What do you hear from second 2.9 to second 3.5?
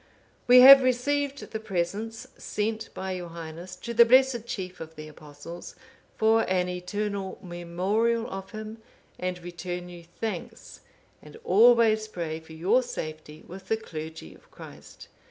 by your